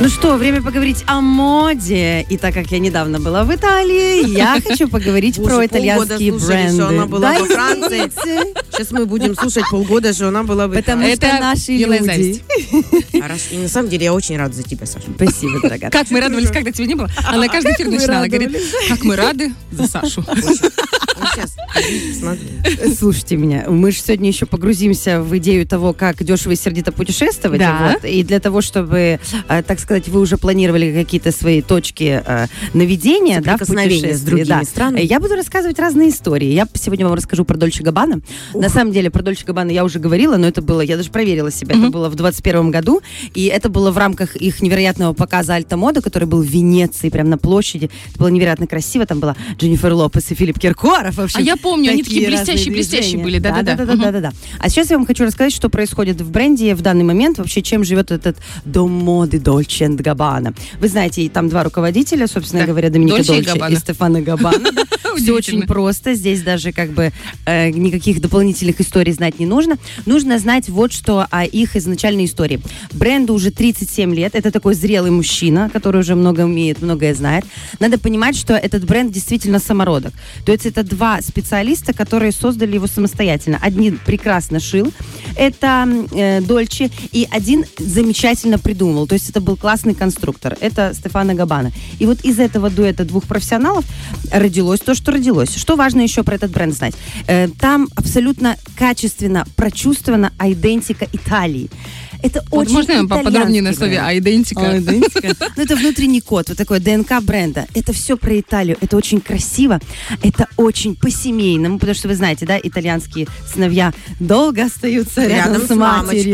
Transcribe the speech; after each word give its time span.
Ну 0.00 0.08
что, 0.08 0.36
время 0.36 0.62
поговорить 0.62 1.04
о 1.06 1.20
моде. 1.20 2.22
И 2.28 2.36
так 2.36 2.52
как 2.54 2.66
я 2.72 2.78
недавно 2.80 3.20
была 3.20 3.44
в 3.44 3.54
Италии, 3.54 4.26
я 4.36 4.58
хочу 4.66 4.88
поговорить 4.88 5.36
про 5.42 5.64
итальянские 5.64 6.32
бренды. 6.32 6.74
что 6.74 6.88
она 6.88 7.06
была 7.06 7.38
во 7.38 7.44
Франции. 7.44 8.10
Сейчас 8.72 8.90
мы 8.90 9.06
будем 9.06 9.36
слушать 9.36 9.64
полгода, 9.70 10.12
что 10.12 10.28
она 10.28 10.42
была 10.42 10.66
в 10.66 10.74
Потому 10.74 11.02
Италии. 11.02 11.14
что 11.14 11.26
Это 11.26 11.40
наши 11.40 11.72
люди. 11.72 12.42
И 13.12 13.56
на 13.58 13.68
самом 13.68 13.88
деле 13.90 14.06
я 14.06 14.14
очень 14.14 14.36
рада 14.36 14.54
за 14.54 14.64
тебя, 14.64 14.86
Саша. 14.86 15.06
Спасибо, 15.14 15.60
дорогая. 15.60 15.90
Как 15.90 16.10
мы 16.10 16.20
радовались, 16.20 16.50
когда 16.50 16.72
тебя 16.72 16.86
не 16.86 16.94
было. 16.96 17.08
Она 17.24 17.46
каждый 17.48 17.72
эфир 17.74 17.88
начинала, 17.88 18.26
говорит, 18.26 18.56
как 18.88 19.04
мы 19.04 19.14
рады 19.14 19.52
за 19.70 19.86
Сашу. 19.86 20.24
Смотри. 22.18 22.94
Слушайте 22.96 23.36
меня, 23.36 23.64
мы 23.68 23.90
же 23.90 23.98
сегодня 23.98 24.28
еще 24.28 24.46
погрузимся 24.46 25.22
в 25.22 25.36
идею 25.38 25.66
того, 25.66 25.92
как 25.92 26.22
дешево 26.22 26.52
и 26.52 26.56
сердито 26.56 26.92
путешествовать. 26.92 27.60
Да. 27.60 27.92
Вот. 27.94 28.08
И 28.08 28.22
для 28.22 28.40
того, 28.40 28.60
чтобы, 28.60 29.18
э, 29.48 29.62
так 29.62 29.80
сказать, 29.80 30.08
вы 30.08 30.20
уже 30.20 30.36
планировали 30.36 30.92
какие-то 30.92 31.32
свои 31.32 31.62
точки 31.62 32.22
э, 32.24 32.46
наведения, 32.74 33.40
да, 33.40 33.56
в 33.56 33.62
с 33.62 34.20
другими 34.22 34.44
да. 34.44 34.64
странами. 34.64 35.00
Я 35.00 35.20
буду 35.20 35.34
рассказывать 35.34 35.78
разные 35.78 36.10
истории. 36.10 36.52
Я 36.52 36.66
сегодня 36.74 37.06
вам 37.06 37.14
расскажу 37.14 37.44
про 37.44 37.56
Дольче 37.56 37.82
Габбана. 37.82 38.20
На 38.54 38.68
самом 38.68 38.92
деле, 38.92 39.10
про 39.10 39.22
Дольче 39.22 39.44
Габбана 39.46 39.70
я 39.70 39.84
уже 39.84 39.98
говорила, 39.98 40.36
но 40.36 40.46
это 40.46 40.62
было, 40.62 40.80
я 40.80 40.96
даже 40.96 41.10
проверила 41.10 41.50
себя, 41.50 41.76
это 41.76 41.90
было 41.90 42.08
в 42.08 42.14
21 42.14 42.70
году, 42.70 43.00
и 43.34 43.46
это 43.46 43.68
было 43.68 43.90
в 43.90 43.98
рамках 43.98 44.36
их 44.36 44.62
невероятного 44.62 45.12
показа 45.12 45.54
Альта 45.54 45.76
Мода, 45.76 46.00
который 46.02 46.24
был 46.24 46.42
в 46.42 46.46
Венеции, 46.46 47.08
прямо 47.08 47.30
на 47.30 47.38
площади. 47.38 47.90
Это 48.10 48.18
было 48.18 48.28
невероятно 48.28 48.66
красиво, 48.66 49.06
там 49.06 49.20
была 49.20 49.36
Дженнифер 49.58 49.92
Лопес 49.92 50.30
и 50.30 50.34
Филипп 50.34 50.58
Киркоров. 50.58 50.91
В 51.12 51.20
общем, 51.20 51.38
А 51.38 51.40
я 51.40 51.56
помню, 51.56 51.92
они 51.92 52.02
такие 52.02 52.26
разные 52.28 52.44
блестящие-блестящие 52.44 53.18
движения. 53.18 53.24
были, 53.24 53.38
да-да-да. 53.38 53.74
Да, 53.76 53.96
да, 53.96 54.10
да, 54.12 54.20
да. 54.20 54.32
А 54.58 54.68
сейчас 54.68 54.90
я 54.90 54.96
вам 54.96 55.06
хочу 55.06 55.24
рассказать, 55.24 55.52
что 55.52 55.68
происходит 55.68 56.20
в 56.20 56.30
бренде 56.30 56.74
в 56.74 56.82
данный 56.82 57.04
момент, 57.04 57.38
вообще 57.38 57.62
чем 57.62 57.84
живет 57.84 58.10
этот 58.10 58.36
дом 58.64 58.92
моды 58.92 59.38
Дольче 59.40 59.86
энд 59.86 60.00
Габбана. 60.00 60.54
Вы 60.78 60.88
знаете, 60.88 61.28
там 61.28 61.48
два 61.48 61.64
руководителя, 61.64 62.26
собственно 62.26 62.66
говоря, 62.66 62.90
Доминика 62.90 63.24
Дольче 63.24 63.52
и. 63.70 63.76
Стефана 63.76 64.20
Габбана. 64.20 64.70
Все 65.16 65.32
очень 65.32 65.62
просто. 65.62 66.14
Здесь 66.14 66.42
даже 66.42 66.72
как 66.72 66.90
бы 66.90 67.12
э, 67.46 67.70
никаких 67.70 68.20
дополнительных 68.20 68.80
историй 68.80 69.12
знать 69.12 69.38
не 69.38 69.46
нужно. 69.46 69.76
Нужно 70.06 70.38
знать 70.38 70.68
вот 70.68 70.92
что 70.92 71.26
о 71.30 71.44
их 71.44 71.76
изначальной 71.76 72.24
истории. 72.26 72.60
Бренду 72.92 73.34
уже 73.34 73.50
37 73.50 74.14
лет. 74.14 74.34
Это 74.34 74.50
такой 74.50 74.74
зрелый 74.74 75.10
мужчина, 75.10 75.70
который 75.72 76.00
уже 76.00 76.14
много 76.14 76.42
умеет, 76.42 76.82
многое 76.82 77.14
знает. 77.14 77.44
Надо 77.80 77.98
понимать, 77.98 78.36
что 78.36 78.54
этот 78.54 78.84
бренд 78.84 79.12
действительно 79.12 79.58
самородок. 79.58 80.12
То 80.44 80.52
есть 80.52 80.66
это 80.66 80.81
два 80.82 81.20
специалиста, 81.22 81.92
которые 81.92 82.32
создали 82.32 82.74
его 82.74 82.86
самостоятельно. 82.86 83.58
Один 83.60 83.98
прекрасно 84.04 84.60
шил, 84.60 84.92
это 85.36 85.88
э, 86.12 86.40
Дольче, 86.40 86.90
и 87.12 87.26
один 87.30 87.64
замечательно 87.78 88.58
придумывал. 88.58 89.06
То 89.06 89.14
есть 89.14 89.30
это 89.30 89.40
был 89.40 89.56
классный 89.56 89.94
конструктор. 89.94 90.56
Это 90.60 90.92
Стефана 90.94 91.34
Габана. 91.34 91.72
И 91.98 92.06
вот 92.06 92.20
из 92.24 92.38
этого 92.38 92.70
дуэта 92.70 93.04
двух 93.04 93.24
профессионалов 93.24 93.84
родилось 94.32 94.80
то, 94.80 94.94
что 94.94 95.12
родилось. 95.12 95.54
Что 95.56 95.76
важно 95.76 96.00
еще 96.00 96.22
про 96.22 96.34
этот 96.34 96.50
бренд 96.50 96.74
знать? 96.74 96.94
Э, 97.26 97.48
там 97.48 97.88
абсолютно 97.96 98.56
качественно 98.76 99.46
прочувствована 99.56 100.32
айдентика 100.38 101.06
Италии. 101.12 101.70
Это 102.22 102.44
Вот 102.50 102.66
очень 102.66 102.74
можно 102.74 103.08
поподробнее 103.08 103.62
на 103.62 103.74
слове 103.74 104.00
айдентика? 104.00 104.70
Айдентика. 104.70 105.36
Ну, 105.56 105.62
это 105.62 105.76
внутренний 105.76 106.20
код, 106.20 106.48
вот 106.48 106.56
такой 106.56 106.78
ДНК 106.80 107.20
бренда. 107.20 107.66
Это 107.74 107.92
все 107.92 108.16
про 108.16 108.38
Италию. 108.38 108.76
Это 108.80 108.96
очень 108.96 109.20
красиво. 109.20 109.80
Это 110.22 110.46
очень 110.56 110.71
по-семейному, 111.00 111.78
потому 111.78 111.94
что 111.94 112.08
вы 112.08 112.14
знаете, 112.14 112.46
да, 112.46 112.58
итальянские 112.62 113.26
сыновья 113.52 113.92
долго 114.20 114.64
остаются 114.64 115.26
рядом, 115.26 115.52
Рядом 115.52 115.62
с 115.62 115.66
с 115.66 115.76
матерью. 115.76 115.78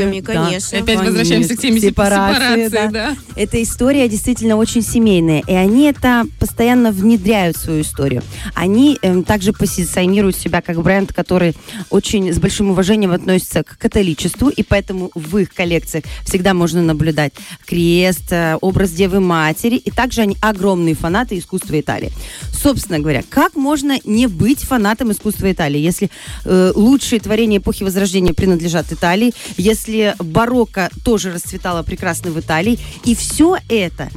мамочками, 0.07 0.21
Да. 0.21 0.33
конечно. 0.33 0.79
Опять 0.79 0.99
возвращаемся 1.01 1.57
к 1.57 1.61
теме 1.61 1.81
сепарации, 1.81 2.69
да. 2.91 3.17
Эта 3.37 3.63
история 3.63 4.09
действительно 4.09 4.57
очень 4.57 4.83
семейная, 4.83 5.43
и 5.47 5.53
они 5.53 5.85
это 5.87 6.25
постоянно 6.39 6.91
внедряют 6.93 7.57
в 7.57 7.61
свою 7.61 7.83
историю. 7.83 8.23
Они 8.55 8.99
эм, 9.03 9.25
также 9.25 9.53
позиционируют 9.53 10.37
себя 10.37 10.61
как 10.61 10.81
бренд, 10.83 11.13
который 11.13 11.55
очень 11.91 12.33
с 12.33 12.39
большим 12.39 12.71
уважением 12.71 13.13
относится 13.13 13.63
к 13.63 13.79
католичеству, 13.79 14.49
и 14.49 14.63
поэтому 14.63 15.11
в 15.15 15.37
их 15.39 15.53
коллекциях 15.53 16.05
всегда 16.25 16.55
можно 16.55 16.83
наблюдать 16.83 17.33
крест, 17.67 18.31
э, 18.33 18.57
образ 18.61 18.91
Девы 18.91 19.21
Матери, 19.21 19.77
и 19.77 19.91
также 19.91 20.23
они 20.23 20.37
огромные 20.41 20.95
фанаты 20.95 21.39
искусства 21.39 21.79
Италии. 21.81 22.11
Собственно 22.53 22.99
говоря, 22.99 23.23
как 23.29 23.55
можно 23.57 23.99
не 24.05 24.18
быть 24.27 24.65
фанатом 24.65 25.13
искусства 25.13 25.51
Италии, 25.53 25.81
если 25.81 26.11
э, 26.45 26.73
лучшие 26.75 27.21
творения 27.21 27.59
эпохи 27.59 27.85
Возрождения 27.85 28.33
принадлежат 28.33 28.93
Италии, 28.93 29.33
если 29.57 30.15
барокко 30.19 30.91
тоже 31.05 31.33
расцветало 31.33 31.83
прекрасно 31.83 32.31
в 32.31 32.41
Италии, 32.41 32.79
и 33.05 33.15
все 33.15 33.59
это 33.69 34.11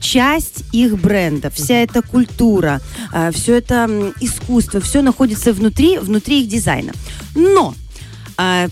часть 0.00 0.64
их 0.72 0.98
бренда, 0.98 1.50
вся 1.50 1.74
эта 1.74 2.02
культура, 2.02 2.80
все 3.32 3.56
это 3.56 4.12
искусство, 4.20 4.80
все 4.80 5.02
находится 5.02 5.52
внутри, 5.52 5.98
внутри 5.98 6.42
их 6.42 6.48
дизайна. 6.48 6.92
Но 7.34 7.74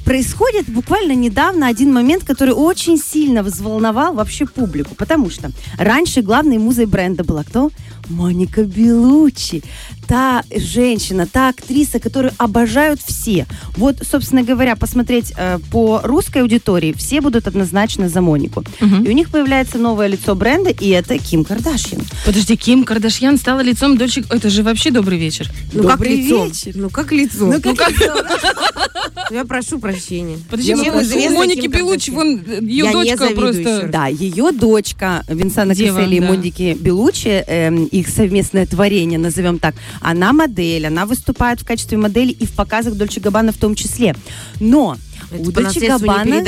происходит 0.05 0.69
буквально 0.69 1.13
недавно 1.13 1.67
один 1.67 1.93
момент, 1.93 2.25
который 2.25 2.55
очень 2.55 2.99
сильно 2.99 3.43
взволновал 3.43 4.15
вообще 4.15 4.47
публику, 4.47 4.95
потому 4.95 5.29
что 5.31 5.51
раньше 5.77 6.23
главной 6.23 6.59
музой 6.59 6.87
бренда 6.87 7.25
была 7.25 7.43
кто? 7.43 7.71
Моника 8.09 8.63
Белучи. 8.63 9.63
Та 10.07 10.45
женщина, 10.55 11.27
та 11.27 11.49
актриса, 11.49 11.99
которую 11.99 12.33
обожают 12.39 13.01
все. 13.01 13.47
Вот, 13.77 13.97
собственно 14.09 14.45
говоря, 14.45 14.77
посмотреть 14.77 15.33
э, 15.37 15.59
по 15.73 16.01
русской 16.05 16.43
аудитории, 16.43 16.93
все 16.93 17.21
будут 17.21 17.49
однозначно 17.49 18.09
за 18.09 18.21
Монику. 18.21 18.63
И 18.81 19.09
у 19.09 19.13
них 19.13 19.31
появляется 19.31 19.79
новое 19.79 20.07
лицо 20.07 20.37
бренда, 20.37 20.71
и 20.71 20.91
это 20.91 21.19
Ким 21.19 21.45
Кардашьян. 21.45 22.03
Подожди, 22.25 22.57
Ким 22.57 22.85
Кардашьян 22.85 23.37
стала 23.37 23.61
лицом 23.61 23.97
дочек. 23.99 24.27
Это 24.33 24.49
же 24.49 24.63
вообще 24.63 24.93
добрый 24.93 25.19
вечер. 25.19 25.51
Ну 25.73 25.83
как 25.83 25.99
Добрый 25.99 26.17
лицо? 26.17 26.45
вечер. 26.45 26.73
Ну 26.77 26.89
как 26.91 27.11
лицо? 27.11 27.47
Ну, 27.47 27.61
как 27.61 27.91
Я 29.31 29.45
прошу 29.57 29.79
прощения. 29.79 30.39
Подожди, 30.51 30.71
Я 30.71 30.77
ну, 30.77 31.37
Моники 31.37 31.67
Белучи, 31.67 32.11
вон 32.11 32.43
ее 32.61 32.85
Я 32.85 32.93
дочка 32.93 33.31
просто... 33.35 33.89
Да, 33.91 34.07
ее 34.07 34.53
дочка 34.53 35.25
Винсана 35.29 35.75
Касселли 35.75 36.17
и 36.17 36.21
да. 36.21 36.27
Моники 36.27 36.77
Белучи, 36.79 37.43
эм, 37.47 37.85
их 37.87 38.09
совместное 38.09 38.67
творение, 38.67 39.19
назовем 39.19 39.59
так, 39.59 39.75
она 40.01 40.33
модель, 40.33 40.87
она 40.87 41.07
выступает 41.07 41.61
в 41.61 41.65
качестве 41.65 41.97
модели 41.97 42.33
и 42.33 42.45
в 42.45 42.53
показах 42.53 42.95
Дольче 42.95 43.21
Габбана 43.21 43.53
в 43.53 43.57
том 43.57 43.75
числе. 43.75 44.15
Но 44.61 44.97
Это 45.31 45.43
у 45.43 45.53
Дольче 45.53 45.89
Габбана 45.89 46.43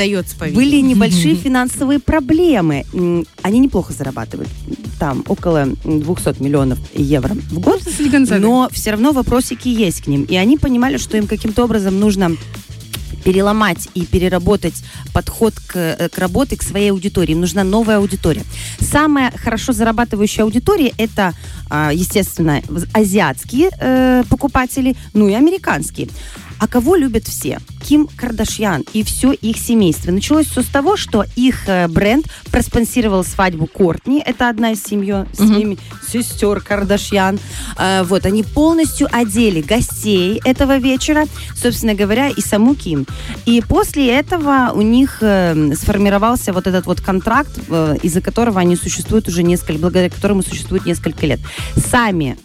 были 0.53 0.81
небольшие 0.81 1.35
финансовые 1.45 1.99
проблемы. 1.99 2.85
Они 3.41 3.59
неплохо 3.59 3.93
зарабатывают. 3.93 4.49
Там 4.99 5.23
около 5.27 5.69
м, 5.83 6.01
200 6.01 6.41
миллионов 6.43 6.77
евро 6.93 7.33
в 7.33 7.59
год. 7.59 7.81
Но 8.39 8.69
все 8.71 8.91
равно 8.91 9.11
вопросики 9.13 9.67
есть 9.67 10.03
к 10.03 10.07
ним. 10.07 10.23
И 10.23 10.35
они 10.35 10.57
понимали, 10.57 10.97
что 10.97 11.17
им 11.17 11.25
каким-то 11.25 11.63
образом 11.63 11.99
нужно 11.99 12.35
переломать 13.23 13.89
и 13.93 14.05
переработать 14.05 14.83
подход 15.13 15.53
к, 15.67 15.75
э, 15.75 16.09
к 16.09 16.17
работе, 16.17 16.57
к 16.57 16.63
своей 16.63 16.91
аудитории. 16.91 17.33
Им 17.33 17.41
нужна 17.41 17.63
новая 17.63 17.97
аудитория. 17.97 18.43
Самая 18.79 19.31
хорошо 19.31 19.73
зарабатывающая 19.73 20.43
аудитория 20.43 20.93
это, 20.97 21.33
а, 21.69 21.91
естественно, 21.93 22.61
азиатские 22.93 23.69
э, 23.79 24.23
покупатели, 24.29 24.95
ну 25.13 25.27
и 25.27 25.33
американские. 25.33 26.09
А 26.59 26.67
кого 26.67 26.95
любят 26.95 27.25
все? 27.25 27.59
Ким 27.81 28.07
Кардашьян 28.07 28.83
и 28.93 29.03
все 29.03 29.31
их 29.31 29.57
семейство. 29.57 30.11
Началось 30.11 30.47
все 30.47 30.61
с 30.61 30.65
того, 30.65 30.97
что 30.97 31.25
их 31.35 31.67
э, 31.67 31.87
бренд 31.87 32.25
проспонсировал 32.51 33.23
свадьбу 33.23 33.65
Кортни. 33.65 34.21
Это 34.25 34.49
одна 34.49 34.71
из 34.71 34.83
семьи, 34.83 35.25
семей 35.33 35.79
сестер 36.07 36.59
Кардашьян. 36.59 37.39
Э, 37.77 38.03
вот, 38.03 38.25
они 38.25 38.43
полностью 38.43 39.07
одели 39.11 39.61
гостей 39.61 40.41
этого 40.43 40.77
вечера, 40.77 41.25
собственно 41.55 41.95
говоря, 41.95 42.29
и 42.29 42.41
саму 42.41 42.75
Ким. 42.75 43.07
И 43.45 43.61
после 43.61 44.13
этого 44.13 44.71
у 44.73 44.81
них 44.81 45.19
э, 45.21 45.73
сформировался 45.75 46.51
вот 46.51 46.67
этот 46.67 46.85
вот 46.85 46.99
контракт, 47.01 47.51
из-за 48.03 48.21
которого 48.21 48.59
они 48.59 48.75
существуют 48.75 49.27
уже 49.27 49.43
несколько, 49.43 49.79
благодаря 49.79 50.09
которому 50.09 50.43
существуют 50.43 50.85
несколько 50.85 51.25
лет. 51.25 51.39
Сами 51.75 52.37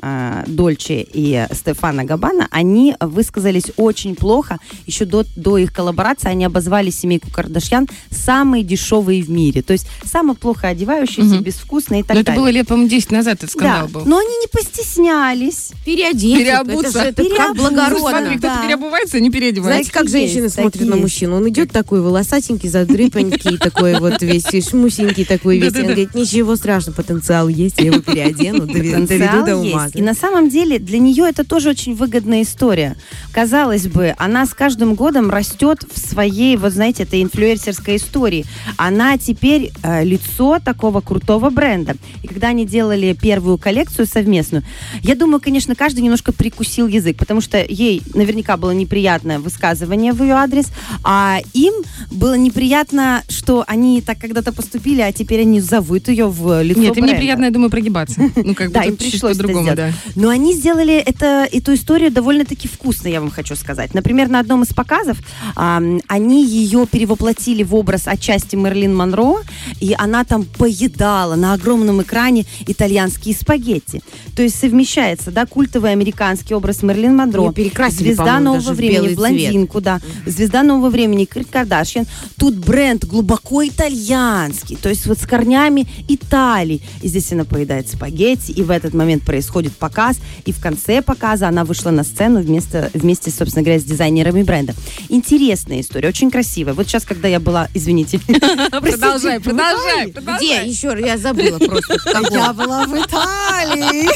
Дольче 0.46 1.06
и 1.12 1.46
Стефана 1.52 2.04
Габана, 2.04 2.46
они 2.50 2.94
высказались 3.00 3.72
очень 3.76 4.03
плохо. 4.12 4.58
Еще 4.86 5.06
до, 5.06 5.24
до 5.36 5.56
их 5.56 5.72
коллаборации 5.72 6.28
они 6.28 6.44
обозвали 6.44 6.90
семейку 6.90 7.30
Кардашьян 7.30 7.88
самые 8.10 8.62
дешевые 8.64 9.22
в 9.22 9.30
мире. 9.30 9.62
То 9.62 9.72
есть 9.72 9.86
самые 10.04 10.36
плохо 10.36 10.68
одевающиеся, 10.68 11.36
Мгм. 11.36 11.42
безвкусные 11.42 12.00
и 12.00 12.02
так 12.02 12.14
Но 12.16 12.20
это 12.20 12.26
далее. 12.26 12.40
было 12.40 12.50
лет, 12.50 12.66
по-моему, 12.68 12.90
10 12.90 13.10
назад 13.12 13.38
этот 13.38 13.50
скандал 13.52 13.86
да, 13.88 14.00
был. 14.00 14.04
но 14.04 14.18
они 14.18 14.36
не 14.38 14.48
постеснялись. 14.48 15.70
Переодеться. 15.84 16.38
Переобуться. 16.38 16.98
Это, 17.02 17.22
же- 17.22 17.28
это 17.28 17.36
как 17.36 17.56
благородно. 17.56 18.08
Смотри, 18.10 18.38
кто-то 18.38 18.54
да. 18.54 18.62
переобувается, 18.66 19.20
не 19.20 19.30
переодевается. 19.30 19.72
Знаете, 19.72 19.92
как 19.92 20.08
женщины 20.08 20.44
есть, 20.44 20.76
и 20.80 20.84
на 20.84 20.96
мужчину? 20.96 21.36
Он 21.36 21.48
идет 21.48 21.70
такой 21.72 22.00
волосатенький, 22.00 22.68
задрыпанький, 22.68 23.58
такой 23.58 23.98
вот 23.98 24.22
весь 24.22 24.44
шмусенький 24.68 25.24
такой 25.24 25.58
весь. 25.58 25.74
Он 25.74 25.82
говорит, 25.82 26.14
ничего 26.14 26.56
страшного, 26.56 26.96
потенциал 26.96 27.48
есть, 27.48 27.78
я 27.78 27.86
его 27.86 28.00
переодену, 28.00 28.66
доведу 28.66 29.44
до 29.44 29.56
ума. 29.56 29.84
есть. 29.84 29.96
И 29.96 30.02
на 30.02 30.14
самом 30.14 30.48
деле 30.48 30.78
для 30.78 30.98
нее 30.98 31.26
это 31.28 31.44
тоже 31.44 31.70
очень 31.70 31.94
выгодная 31.94 32.42
история. 32.42 32.96
Казалось 33.32 33.86
бы 33.94 34.14
она 34.18 34.44
с 34.44 34.52
каждым 34.52 34.94
годом 34.94 35.30
растет 35.30 35.84
в 35.90 35.98
своей, 35.98 36.56
вот 36.56 36.72
знаете, 36.72 37.04
этой 37.04 37.22
инфлюенсерской 37.22 37.96
истории. 37.96 38.44
Она 38.76 39.16
теперь 39.16 39.70
э, 39.82 40.04
лицо 40.04 40.58
такого 40.58 41.00
крутого 41.00 41.48
бренда. 41.50 41.94
И 42.22 42.26
когда 42.26 42.48
они 42.48 42.66
делали 42.66 43.16
первую 43.18 43.56
коллекцию 43.56 44.06
совместную, 44.06 44.64
я 45.02 45.14
думаю, 45.14 45.40
конечно, 45.40 45.76
каждый 45.76 46.00
немножко 46.00 46.32
прикусил 46.32 46.88
язык, 46.88 47.16
потому 47.16 47.40
что 47.40 47.64
ей 47.66 48.02
наверняка 48.14 48.56
было 48.56 48.72
неприятное 48.72 49.38
высказывание 49.38 50.12
в 50.12 50.22
ее 50.22 50.34
адрес, 50.34 50.66
а 51.04 51.38
им 51.52 51.74
было 52.10 52.34
неприятно, 52.34 53.22
что 53.28 53.64
они 53.68 54.02
так 54.02 54.18
когда-то 54.18 54.52
поступили, 54.52 55.02
а 55.02 55.12
теперь 55.12 55.42
они 55.42 55.60
зовут 55.60 56.08
ее 56.08 56.26
в 56.26 56.62
лицо 56.62 56.80
Нет, 56.80 56.96
им 56.96 57.06
неприятно, 57.06 57.44
я 57.44 57.50
думаю, 57.50 57.70
прогибаться. 57.70 58.20
Ну, 58.44 58.54
как 58.54 58.68
бы 58.68 58.74
Да, 58.74 58.82
им 58.82 58.96
пришлось 58.96 59.36
по-другому, 59.36 59.74
да. 59.74 59.92
Но 60.16 60.28
они 60.28 60.54
сделали 60.54 60.94
это, 60.96 61.48
эту 61.50 61.74
историю 61.74 62.10
довольно-таки 62.10 62.68
вкусно, 62.68 63.08
я 63.08 63.20
вам 63.20 63.30
хочу 63.30 63.54
сказать. 63.56 63.83
Например, 63.92 64.28
на 64.28 64.40
одном 64.40 64.62
из 64.62 64.68
показов 64.68 65.18
ам, 65.56 66.00
они 66.08 66.46
ее 66.46 66.86
перевоплотили 66.86 67.62
в 67.62 67.74
образ 67.74 68.02
отчасти 68.06 68.56
Мерлин 68.56 68.94
Монро, 68.96 69.42
и 69.80 69.94
она 69.98 70.24
там 70.24 70.44
поедала 70.44 71.34
на 71.34 71.52
огромном 71.52 72.00
экране 72.02 72.46
итальянские 72.66 73.34
спагетти. 73.34 74.02
То 74.34 74.42
есть 74.42 74.58
совмещается, 74.58 75.30
да, 75.30 75.46
культовый 75.46 75.92
американский 75.92 76.54
образ 76.54 76.82
Мерлин 76.82 77.16
Монро, 77.16 77.52
звезда 77.90 78.40
нового 78.40 78.72
времени, 78.72 79.06
цвет. 79.06 79.16
блондинку, 79.16 79.80
да, 79.80 80.00
звезда 80.26 80.62
нового 80.62 80.90
времени, 80.90 81.24
Ким 81.24 81.44
Кардашьян. 81.44 82.06
Тут 82.38 82.54
бренд 82.54 83.04
глубоко 83.04 83.66
итальянский, 83.66 84.76
то 84.76 84.88
есть 84.88 85.06
вот 85.06 85.18
с 85.18 85.26
корнями 85.26 85.86
Италии. 86.08 86.80
И 87.02 87.08
здесь 87.08 87.32
она 87.32 87.44
поедает 87.44 87.88
спагетти, 87.88 88.52
и 88.52 88.62
в 88.62 88.70
этот 88.70 88.94
момент 88.94 89.24
происходит 89.24 89.72
показ, 89.76 90.18
и 90.44 90.52
в 90.52 90.60
конце 90.60 91.02
показа 91.02 91.48
она 91.48 91.64
вышла 91.64 91.90
на 91.90 92.04
сцену 92.04 92.40
вместе, 92.40 92.90
вместе 92.94 93.30
собственно 93.30 93.62
говоря, 93.64 93.73
с 93.78 93.84
дизайнерами 93.84 94.42
бренда. 94.42 94.74
Интересная 95.08 95.80
история, 95.80 96.08
очень 96.08 96.30
красивая. 96.30 96.74
Вот 96.74 96.86
сейчас, 96.86 97.04
когда 97.04 97.28
я 97.28 97.40
была, 97.40 97.68
извините, 97.74 98.18
Продолжай, 98.70 99.40
продолжай? 99.40 100.06
Где? 100.10 100.62
Еще 100.68 100.90
раз, 100.90 101.04
я 101.04 101.18
забыла 101.18 101.58
просто. 101.58 101.98
Я 102.30 102.52
была 102.52 102.86
в 102.86 102.94
Италии. 102.96 104.08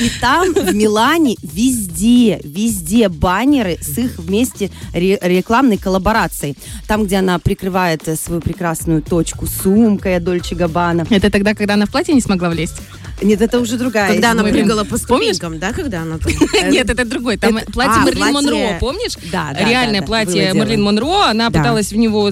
И 0.00 0.10
там, 0.20 0.52
в 0.54 0.74
Милане, 0.74 1.36
везде, 1.42 2.40
везде 2.44 3.08
баннеры 3.08 3.78
с 3.80 3.98
их 3.98 4.18
вместе 4.18 4.70
ре- 4.94 5.18
рекламной 5.20 5.76
коллаборацией. 5.76 6.56
Там, 6.86 7.04
где 7.04 7.16
она 7.16 7.38
прикрывает 7.40 8.06
э, 8.06 8.14
свою 8.16 8.40
прекрасную 8.40 9.02
точку 9.02 9.46
сумкой 9.46 10.16
от 10.16 10.24
Дольче 10.24 10.54
Габбана. 10.54 11.04
Это 11.10 11.30
тогда, 11.30 11.54
когда 11.54 11.74
она 11.74 11.86
в 11.86 11.90
платье 11.90 12.14
не 12.14 12.20
смогла 12.20 12.48
влезть? 12.50 12.76
Нет, 13.20 13.40
это 13.40 13.58
уже 13.58 13.76
другая 13.76 14.12
Когда 14.12 14.30
она 14.32 14.44
прыгала 14.44 14.84
по 14.84 14.96
ступенькам, 14.96 15.58
да, 15.58 15.72
когда 15.72 16.02
она. 16.02 16.18
Нет, 16.68 16.90
это 16.90 17.04
другой. 17.04 17.36
Там 17.36 17.58
платье 17.72 18.02
а, 18.02 18.04
Мерлин 18.04 18.32
Монро, 18.32 18.78
помнишь? 18.80 19.14
Да, 19.32 19.52
Реальное 19.58 20.02
платье. 20.02 20.52
Мерлин 20.52 20.82
Монро. 20.82 21.28
Она 21.28 21.50
пыталась 21.50 21.92
в 21.92 21.96
него 21.96 22.30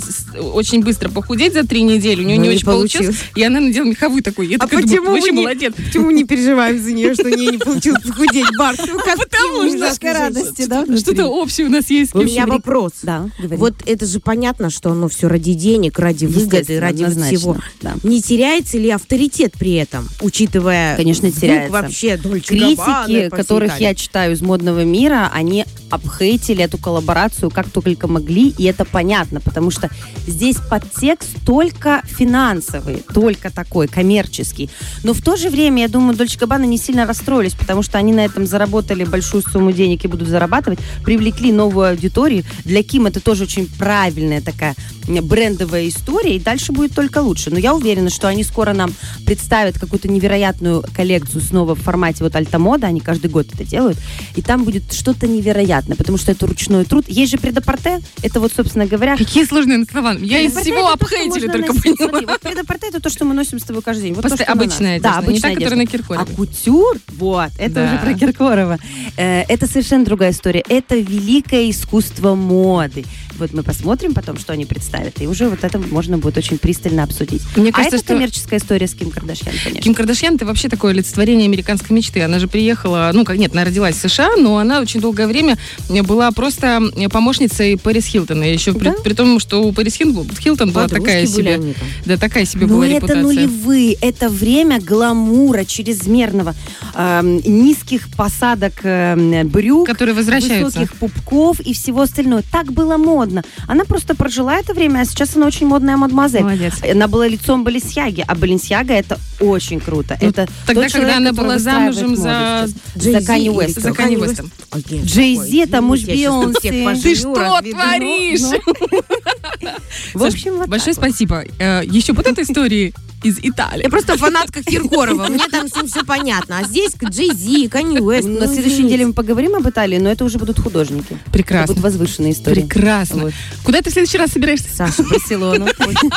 очень 0.53 0.83
быстро 0.83 1.09
похудеть 1.09 1.55
за 1.55 1.67
три 1.67 1.83
недели. 1.83 2.23
У 2.23 2.27
нее 2.27 2.39
Но 2.39 2.45
не 2.45 2.51
очень 2.51 2.67
получилось. 2.67 3.17
И 3.35 3.43
она 3.43 3.61
надела 3.61 3.85
меховую 3.85 4.23
такой. 4.23 4.55
А 4.59 4.67
почему 4.67 5.17
не- 5.17 5.31
молодец. 5.31 5.75
Почему 5.75 6.11
не 6.11 6.25
переживаем 6.25 6.83
за 6.83 6.93
нее, 6.93 7.15
что 7.15 7.25
у 7.25 7.29
нее 7.29 7.53
не 7.53 7.59
получилось 7.59 8.03
похудеть, 8.07 8.47
Барс? 8.59 8.79
Ну, 8.87 8.99
как 8.99 9.19
Потому 9.19 9.71
что 9.71 10.13
радости, 10.13 10.67
да? 10.67 10.85
Что-то 10.97 11.27
общее 11.27 11.67
у 11.67 11.71
нас 11.71 11.91
есть. 11.91 12.15
У 12.15 12.23
меня 12.23 12.47
вопрос. 12.47 12.93
Да. 13.03 13.29
Вот 13.39 13.75
это 13.87 14.07
же 14.07 14.21
понятно, 14.21 14.71
что 14.71 14.91
оно 14.91 15.09
все 15.09 15.29
ради 15.29 15.55
денег, 15.55 15.99
ради 15.99 16.27
выгоды, 16.27 16.81
ради 16.81 17.05
всего. 17.07 17.57
Не 18.03 18.23
теряется 18.23 18.79
ли 18.79 18.91
авторитет 18.91 19.55
при 19.59 19.75
этом, 19.75 20.09
учитывая 20.21 20.76
Конечно, 20.97 21.29
вдруг 21.29 21.41
теряется. 21.41 21.73
вообще 21.73 22.17
Дольче 22.17 22.49
Критики, 22.49 23.05
всей 23.05 23.31
которых 23.31 23.81
я 23.81 23.95
читаю 23.95 24.33
из 24.33 24.43
модного 24.43 24.85
мира, 24.85 25.31
они 25.33 25.65
обхейтили 25.91 26.65
эту 26.65 26.79
коллаборацию 26.79 27.51
как 27.51 27.71
только 27.71 28.09
могли, 28.09 28.51
и 28.51 28.65
это 28.65 28.85
понятно, 28.85 29.41
потому 29.41 29.71
что 29.71 29.89
здесь 30.27 30.57
подтекст 30.57 31.37
только 31.45 32.03
финансовый, 32.05 33.03
только 33.15 33.51
такой, 33.51 33.89
коммерческий. 33.89 34.71
Но 35.05 35.13
в 35.13 35.23
то 35.23 35.37
же 35.37 35.49
время, 35.49 35.83
я 35.83 35.89
думаю, 35.89 36.17
Дольче 36.17 36.39
Габбана 36.39 36.65
не 36.65 36.79
сильно 36.79 37.07
расстроились, 37.07 37.55
потому 37.55 37.83
что 37.83 37.99
они 37.99 38.13
на 38.13 38.25
этом 38.25 38.47
заработали 38.47 39.05
большую 39.05 39.43
сумму 39.43 39.73
денег 39.73 40.05
и 40.05 40.09
будут 40.09 40.29
зарабатывать, 40.29 40.79
привлекли 41.05 41.53
новую 41.53 41.91
аудиторию. 41.91 42.45
Для 42.65 42.83
Ким 42.83 43.07
это 43.07 43.21
тоже 43.21 43.45
очень 43.45 43.67
правильная 43.79 44.41
такая 44.41 44.75
брендовая 45.09 45.89
история, 45.89 46.37
и 46.37 46.41
дальше 46.41 46.73
будет 46.73 46.95
только 46.95 47.19
лучше. 47.19 47.51
Но 47.51 47.59
я 47.59 47.75
уверена, 47.75 48.11
что 48.11 48.29
они 48.29 48.45
скоро 48.45 48.73
нам 48.73 48.93
представят 49.25 49.79
какую-то 49.79 50.09
невероятную 50.09 50.85
коллекцию 50.95 51.41
снова 51.41 51.75
в 51.75 51.81
формате 51.81 52.25
вот 52.25 52.35
альтамода, 52.37 52.87
они 52.87 53.01
каждый 53.01 53.31
год 53.31 53.47
это 53.53 53.65
делают, 53.65 53.99
и 54.35 54.43
там 54.43 54.65
будет 54.65 54.93
что-то 54.93 55.27
невероятное, 55.27 55.97
потому 55.97 56.19
что 56.19 56.33
это 56.33 56.47
ручной 56.47 56.85
труд. 56.85 57.05
Есть 57.09 57.33
же 57.33 57.39
предапорте, 57.39 58.01
это 58.23 58.41
вот, 58.41 58.53
собственно 58.55 58.87
говоря, 58.87 59.17
Какие 59.17 59.45
сложные 59.45 59.85
слова. 59.85 60.15
Я 60.21 60.41
из 60.41 60.53
всего 60.55 60.83
то, 60.83 60.93
обхейтили 60.95 61.47
только 61.49 61.73
носить. 61.73 61.83
поняла. 61.99 62.09
Смотри, 62.11 62.27
вот 62.27 62.41
предапорте 62.41 62.89
это 62.89 63.01
то, 63.01 63.11
что 63.11 63.25
мы 63.25 63.35
носим 63.35 63.59
с 63.59 63.63
тобой 63.63 63.83
каждый 63.83 64.03
день. 64.05 64.15
Вот 64.15 64.23
то, 64.23 64.29
что 64.29 64.39
на 64.39 64.55
нас. 64.55 64.57
обычная 64.65 65.01
Да, 65.01 65.19
одежда, 65.19 65.33
не 65.33 65.41
та, 65.41 65.49
обычная 65.49 65.55
которая 65.55 65.67
одежда. 65.67 65.77
на 65.77 65.87
Киркорове. 65.87 66.27
А 66.33 66.37
кутюр, 66.37 66.97
вот, 67.19 67.51
это 67.59 67.75
Да. 67.75 67.85
уже 67.87 67.99
про 67.99 68.15
Киркорова. 68.15 68.79
Э, 69.17 69.43
Это 69.49 69.67
совершенно 69.67 70.05
другая 70.05 70.33
история. 70.33 70.63
Это 70.69 70.97
великое 70.97 71.71
искусство 71.71 72.35
моды. 72.35 73.05
Вот 73.39 73.53
мы 73.53 73.63
посмотрим 73.63 74.15
потом, 74.15 74.39
что 74.39 74.53
они 74.53 74.65
представят, 74.65 75.21
и 75.21 75.27
уже 75.27 75.49
вот 75.49 75.63
это 75.65 75.79
можно 75.79 76.19
будет 76.19 76.39
очень 76.39 76.59
пристально 76.59 77.03
обсудить. 77.03 77.43
Мне 77.57 77.71
а 77.71 77.73
кажется, 77.73 77.97
это 77.97 78.05
что- 78.05 78.15
коммерческая 78.15 78.59
история 78.61 78.87
с 78.87 78.95
Ким 78.95 79.11
Кардашьян, 79.11 79.55
конечно. 79.63 79.83
Ким 79.83 79.95
Кардашьян 79.95 80.35
это 80.37 80.47
вообще 80.47 80.69
такое 80.69 80.93
олицетворение 80.93 81.47
американской 81.47 81.95
мечты. 81.95 82.23
Она 82.23 82.39
же 82.39 82.49
приехала, 82.49 83.11
ну 83.13 83.25
как 83.25 83.37
нет, 83.37 83.53
она 83.53 83.65
родилась 83.65 83.97
в 83.97 84.09
США, 84.09 84.37
но 84.37 84.59
она 84.59 84.81
очень 84.81 85.01
долгое 85.01 85.27
время 85.27 85.59
была 85.89 86.31
просто 86.33 86.81
помощницей 87.13 87.77
Пэрис 87.79 88.07
Хилтона. 88.07 88.45
Еще 88.45 88.73
при, 88.73 88.85
Да? 88.91 88.95
при 89.03 89.13
том, 89.15 89.39
что 89.41 89.63
у 89.63 89.73
Пэрис 89.73 89.95
Хил- 90.01 90.27
Хилтон 90.39 90.73
была 90.73 90.89
такая 90.89 91.27
себе, 91.27 91.75
да 92.05 92.17
такая 92.17 92.45
себе 92.45 92.67
Но 92.67 92.75
была 92.75 92.87
это 92.87 92.97
репутация. 92.97 93.23
нулевые, 93.23 93.95
это 94.01 94.29
время 94.29 94.81
гламура, 94.81 95.65
чрезмерного, 95.65 96.55
эм, 96.95 97.41
низких 97.45 98.09
посадок 98.17 98.75
эм, 98.83 99.49
брюк, 99.49 99.87
Которые 99.87 100.15
возвращаются. 100.15 100.79
высоких 100.81 100.95
пупков 100.97 101.61
и 101.61 101.73
всего 101.75 102.03
остального. 102.03 102.43
Так 102.51 102.73
было 102.73 102.97
модно. 102.97 103.26
Она 103.67 103.85
просто 103.85 104.15
прожила 104.15 104.57
это 104.57 104.75
время, 104.75 105.01
а 105.01 105.05
сейчас 105.05 105.37
она 105.37 105.47
очень 105.47 105.67
модная 105.67 105.97
мадемуазель. 105.97 106.43
Молодец. 106.43 106.75
Она 106.83 107.09
была 107.09 107.29
лицом 107.29 107.65
Баленсиаги, 107.65 108.25
а 108.27 108.35
Баленсиага 108.35 108.95
это 108.95 109.19
очень 109.41 109.81
круто. 109.81 110.17
Ну, 110.21 110.29
это 110.29 110.49
тогда, 110.67 110.83
тот 110.83 110.93
человек, 110.93 110.93
когда 110.93 111.17
она 111.17 111.33
была 111.33 111.59
замужем 111.59 112.17
за 112.17 112.69
за 112.95 113.21
Канни 113.23 113.51
Уэстом. 113.51 113.83
За 113.83 113.93
Канни 113.93 114.17
Уэстом. 114.17 114.51
Джей-Зи, 114.73 115.61
такой. 115.61 115.73
там 115.73 115.85
муж 115.85 116.03
Бейонсе. 116.05 116.71
Ты 117.03 117.15
что 117.15 117.35
разведу. 117.35 117.77
творишь? 117.77 118.41
В 120.15 120.25
общем, 120.25 120.57
вот 120.57 120.69
Большое 120.69 120.95
спасибо. 120.95 121.45
Э, 121.59 121.83
Еще 121.85 122.13
вот 122.13 122.27
этой 122.27 122.45
истории 122.45 122.95
из 123.27 123.39
Италии. 123.43 123.83
Я 123.83 123.91
просто 123.91 124.17
фанатка 124.17 124.63
Киркорова, 124.63 125.27
мне 125.29 125.47
там 125.51 125.69
с 125.69 125.75
ним 125.75 125.89
все 125.89 126.05
понятно. 126.05 126.59
А 126.59 126.65
здесь 126.65 126.93
Джей 127.03 127.33
Зи, 127.35 127.69
Канни 127.69 127.99
Уэст. 127.99 128.27
На 128.27 128.33
ну, 128.33 128.39
следующей 128.47 128.61
извините. 128.61 128.83
неделе 128.85 129.07
мы 129.07 129.13
поговорим 129.13 129.55
об 129.57 129.69
Италии, 129.69 129.99
но 129.99 130.11
это 130.11 130.25
уже 130.25 130.39
будут 130.39 130.59
художники. 130.59 131.13
Это 131.13 131.31
Прекрасно. 131.33 131.75
будут 131.75 131.83
возвышенные 131.83 132.33
истории. 132.33 132.63
Прекрасно. 132.63 133.25
Вот. 133.25 133.33
Куда 133.65 133.83
ты 133.83 133.91
в 133.91 133.93
следующий 133.93 134.19
раз 134.19 134.31
собираешься? 134.31 134.69
Саша, 134.75 135.03
Барселону. 135.03 135.67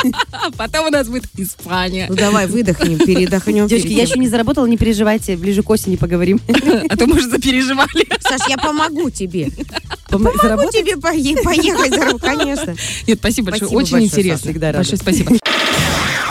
Потом 0.58 0.88
у 0.88 0.90
нас 0.90 1.08
будет 1.08 1.26
Испания. 1.38 2.06
Ну 2.10 2.16
давай 2.16 2.48
выдохнем, 2.48 2.98
передохнем. 3.00 3.68
Девочки, 3.68 3.92
я 3.92 4.04
еще 4.04 4.20
не 4.20 4.28
заработала, 4.28 4.66
не 4.66 4.78
переживайте, 4.78 5.36
ближе 5.36 5.64
к 5.64 5.70
осени 5.70 5.96
поговорим. 5.96 6.40
А 6.90 6.98
то, 6.98 7.06
может, 7.08 7.30
запереживали. 7.30 8.08
Саш, 8.22 8.42
я 8.48 8.58
помогу 8.58 9.10
тебе. 9.10 9.50
Помогу 10.10 10.72
тебе 10.72 10.94
пое- 10.94 11.42
поехать, 11.44 11.94
зараб- 11.94 12.20
конечно. 12.20 12.76
Нет, 13.08 13.20
спасибо 13.20 13.52
большое. 13.52 13.72
Очень 13.72 14.04
интересно. 14.04 14.38
Саша, 14.38 14.50
всегда 14.50 14.68
рада. 14.68 14.78
Большое 14.80 14.98
спасибо. 14.98 15.40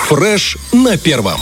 Фреш 0.09 0.57
на 0.73 0.97
первом. 0.97 1.41